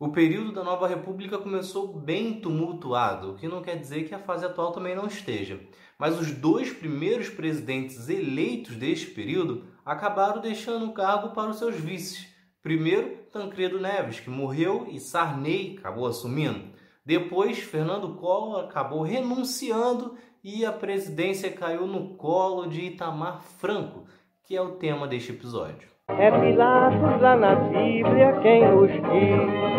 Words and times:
O 0.00 0.10
período 0.10 0.52
da 0.52 0.62
nova 0.62 0.86
república 0.86 1.38
começou 1.38 1.88
bem 1.88 2.40
tumultuado, 2.40 3.32
o 3.32 3.34
que 3.34 3.48
não 3.48 3.60
quer 3.60 3.76
dizer 3.76 4.06
que 4.06 4.14
a 4.14 4.18
fase 4.20 4.46
atual 4.46 4.70
também 4.70 4.94
não 4.94 5.08
esteja. 5.08 5.58
Mas 5.98 6.20
os 6.20 6.30
dois 6.30 6.72
primeiros 6.72 7.28
presidentes 7.28 8.08
eleitos 8.08 8.76
deste 8.76 9.06
período 9.06 9.64
acabaram 9.84 10.40
deixando 10.40 10.86
o 10.86 10.92
cargo 10.92 11.30
para 11.30 11.50
os 11.50 11.58
seus 11.58 11.74
vices. 11.74 12.28
Primeiro, 12.62 13.16
Tancredo 13.32 13.80
Neves, 13.80 14.20
que 14.20 14.30
morreu 14.30 14.86
e 14.88 15.00
Sarney 15.00 15.76
acabou 15.80 16.06
assumindo. 16.06 16.70
Depois, 17.04 17.58
Fernando 17.58 18.14
Collor 18.14 18.66
acabou 18.66 19.02
renunciando 19.02 20.14
e 20.44 20.64
a 20.64 20.70
presidência 20.70 21.50
caiu 21.50 21.88
no 21.88 22.14
colo 22.14 22.68
de 22.68 22.82
Itamar 22.82 23.42
Franco, 23.42 24.04
que 24.44 24.54
é 24.54 24.62
o 24.62 24.76
tema 24.76 25.08
deste 25.08 25.32
episódio. 25.32 25.88
É 26.06 26.30
Pilatos 26.30 27.20
lá 27.20 27.36
na 27.36 27.54
Bíblia 27.56 28.38
quem 28.40 28.60
diz. 28.86 29.77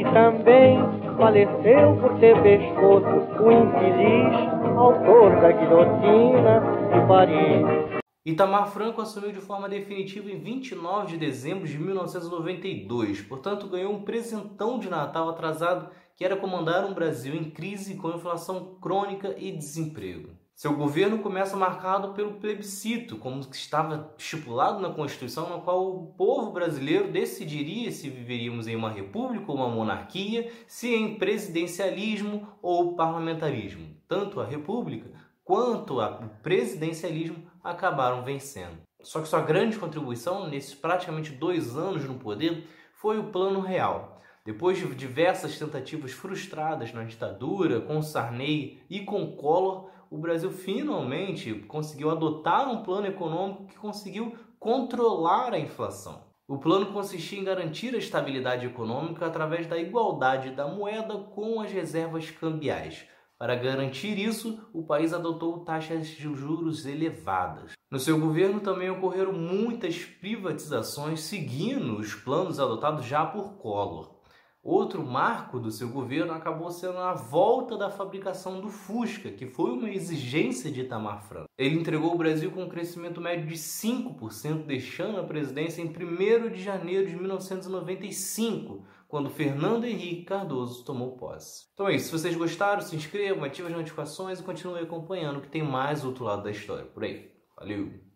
E 0.00 0.04
também 0.14 0.78
faleceu 1.18 1.94
por 2.00 2.18
ter 2.20 2.34
pescoço 2.42 3.06
o 3.38 3.52
infeliz 3.52 4.34
autor 4.78 5.38
da 5.42 5.52
guilhotina 5.52 6.62
de 6.90 7.06
Paris. 7.06 8.00
Itamar 8.24 8.70
Franco 8.70 9.02
assumiu 9.02 9.30
de 9.30 9.42
forma 9.42 9.68
definitiva 9.68 10.30
em 10.30 10.38
29 10.38 11.08
de 11.08 11.18
dezembro 11.18 11.68
de 11.68 11.78
1992, 11.78 13.20
portanto 13.20 13.68
ganhou 13.68 13.92
um 13.92 14.02
presentão 14.02 14.78
de 14.78 14.88
Natal 14.88 15.28
atrasado 15.28 15.90
que 16.16 16.24
era 16.24 16.34
comandar 16.34 16.86
um 16.86 16.94
Brasil 16.94 17.34
em 17.34 17.50
crise 17.50 17.96
com 17.96 18.08
inflação 18.08 18.78
crônica 18.80 19.34
e 19.36 19.52
desemprego. 19.52 20.39
Seu 20.60 20.76
governo 20.76 21.20
começa 21.20 21.56
marcado 21.56 22.12
pelo 22.12 22.34
plebiscito, 22.34 23.16
como 23.16 23.40
estava 23.50 24.14
estipulado 24.18 24.78
na 24.78 24.90
Constituição, 24.90 25.48
na 25.48 25.56
qual 25.56 25.88
o 25.88 26.08
povo 26.08 26.50
brasileiro 26.50 27.10
decidiria 27.10 27.90
se 27.90 28.10
viveríamos 28.10 28.68
em 28.68 28.76
uma 28.76 28.90
república 28.90 29.50
ou 29.50 29.56
uma 29.56 29.70
monarquia, 29.70 30.52
se 30.66 30.94
em 30.94 31.14
presidencialismo 31.14 32.46
ou 32.60 32.94
parlamentarismo. 32.94 33.96
Tanto 34.06 34.38
a 34.38 34.44
república 34.44 35.10
quanto 35.42 35.98
o 35.98 36.28
presidencialismo 36.42 37.42
acabaram 37.64 38.22
vencendo. 38.22 38.82
Só 39.02 39.22
que 39.22 39.28
sua 39.28 39.40
grande 39.40 39.78
contribuição 39.78 40.46
nesses 40.46 40.74
praticamente 40.74 41.32
dois 41.32 41.74
anos 41.74 42.04
no 42.04 42.18
poder 42.18 42.68
foi 42.92 43.18
o 43.18 43.30
Plano 43.30 43.60
Real. 43.60 44.20
Depois 44.44 44.76
de 44.76 44.94
diversas 44.94 45.58
tentativas 45.58 46.12
frustradas 46.12 46.92
na 46.92 47.04
ditadura, 47.04 47.80
com 47.80 48.02
Sarney 48.02 48.82
e 48.90 49.00
com 49.00 49.34
Collor, 49.36 49.88
o 50.10 50.18
Brasil 50.18 50.50
finalmente 50.50 51.54
conseguiu 51.68 52.10
adotar 52.10 52.68
um 52.68 52.82
plano 52.82 53.06
econômico 53.06 53.66
que 53.66 53.78
conseguiu 53.78 54.34
controlar 54.58 55.54
a 55.54 55.58
inflação. 55.58 56.28
O 56.48 56.58
plano 56.58 56.92
consistia 56.92 57.38
em 57.38 57.44
garantir 57.44 57.94
a 57.94 57.98
estabilidade 57.98 58.66
econômica 58.66 59.24
através 59.24 59.68
da 59.68 59.78
igualdade 59.78 60.50
da 60.50 60.66
moeda 60.66 61.16
com 61.16 61.60
as 61.60 61.70
reservas 61.70 62.28
cambiais. 62.28 63.06
Para 63.38 63.54
garantir 63.54 64.18
isso, 64.18 64.60
o 64.74 64.82
país 64.82 65.14
adotou 65.14 65.64
taxas 65.64 66.08
de 66.08 66.22
juros 66.34 66.84
elevadas. 66.84 67.72
No 67.88 67.98
seu 67.98 68.18
governo 68.18 68.60
também 68.60 68.90
ocorreram 68.90 69.32
muitas 69.32 70.04
privatizações 70.04 71.20
seguindo 71.20 71.96
os 71.96 72.14
planos 72.14 72.58
adotados 72.58 73.06
já 73.06 73.24
por 73.24 73.54
Collor. 73.54 74.19
Outro 74.62 75.02
marco 75.02 75.58
do 75.58 75.70
seu 75.70 75.88
governo 75.88 76.34
acabou 76.34 76.70
sendo 76.70 76.98
a 76.98 77.14
volta 77.14 77.78
da 77.78 77.88
fabricação 77.88 78.60
do 78.60 78.68
Fusca, 78.68 79.30
que 79.30 79.46
foi 79.46 79.70
uma 79.70 79.88
exigência 79.88 80.70
de 80.70 80.82
Itamar 80.82 81.22
Franco. 81.22 81.48
Ele 81.56 81.76
entregou 81.80 82.14
o 82.14 82.18
Brasil 82.18 82.50
com 82.50 82.64
um 82.64 82.68
crescimento 82.68 83.22
médio 83.22 83.46
de 83.46 83.54
5%, 83.54 84.66
deixando 84.66 85.18
a 85.18 85.24
presidência 85.24 85.80
em 85.80 85.86
1 85.86 86.50
de 86.50 86.62
janeiro 86.62 87.08
de 87.08 87.16
1995, 87.16 88.84
quando 89.08 89.30
Fernando 89.30 89.86
Henrique 89.86 90.24
Cardoso 90.24 90.84
tomou 90.84 91.16
posse. 91.16 91.64
Então 91.72 91.88
é 91.88 91.96
isso. 91.96 92.06
Se 92.06 92.12
vocês 92.12 92.36
gostaram, 92.36 92.82
se 92.82 92.94
inscrevam, 92.94 93.44
ativem 93.44 93.70
as 93.70 93.78
notificações 93.78 94.40
e 94.40 94.42
continuem 94.42 94.82
acompanhando 94.82 95.40
que 95.40 95.48
tem 95.48 95.62
mais 95.62 96.04
outro 96.04 96.24
lado 96.24 96.42
da 96.42 96.50
história 96.50 96.84
por 96.84 97.02
aí. 97.02 97.32
Valeu! 97.56 98.09